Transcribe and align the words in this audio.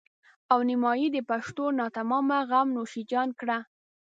او 0.51 0.59
نيمایي 0.69 1.07
د 1.13 1.17
پښتنو 1.31 1.65
ناتمامه 1.79 2.39
غم 2.49 2.67
نوش 2.75 2.93
جان 3.11 3.29
کړه. 3.39 3.57